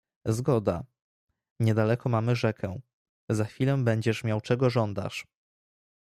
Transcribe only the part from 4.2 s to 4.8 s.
miał czego